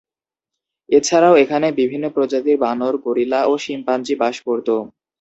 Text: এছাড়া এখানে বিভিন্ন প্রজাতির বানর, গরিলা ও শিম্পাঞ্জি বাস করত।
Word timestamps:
এছাড়া 0.89 1.29
এখানে 1.43 1.67
বিভিন্ন 1.79 2.05
প্রজাতির 2.15 2.57
বানর, 2.63 2.93
গরিলা 3.05 3.39
ও 3.45 3.63
শিম্পাঞ্জি 3.65 4.13
বাস 4.21 4.35
করত। 4.47 4.67